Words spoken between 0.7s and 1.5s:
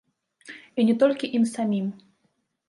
І не толькі ім